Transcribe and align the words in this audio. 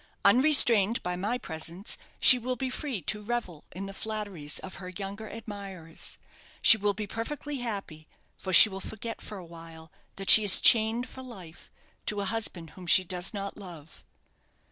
"Unrestrained 0.25 1.03
by 1.03 1.15
my 1.15 1.37
presence, 1.37 1.95
she 2.19 2.39
will 2.39 2.55
be 2.55 2.71
free 2.71 3.03
to 3.03 3.21
revel 3.21 3.65
in 3.71 3.85
the 3.85 3.93
flatteries 3.93 4.57
of 4.57 4.77
her 4.81 4.89
younger 4.89 5.27
admirers. 5.29 6.17
She 6.63 6.75
will 6.75 6.95
be 6.95 7.05
perfectly 7.05 7.57
happy, 7.57 8.07
for 8.35 8.51
she 8.51 8.67
will 8.67 8.79
forget 8.81 9.21
for 9.21 9.37
a 9.37 9.45
while 9.45 9.91
that 10.15 10.31
she 10.31 10.43
is 10.43 10.59
chained 10.59 11.07
for 11.07 11.21
life 11.21 11.71
to 12.07 12.19
a 12.19 12.25
husband 12.25 12.71
whom 12.71 12.87
she 12.87 13.03
does 13.03 13.31
not 13.31 13.57
love." 13.57 14.03